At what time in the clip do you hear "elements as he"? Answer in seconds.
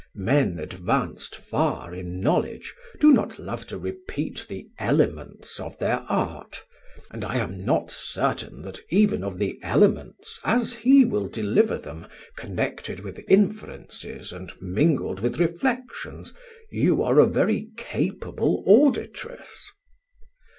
9.61-11.05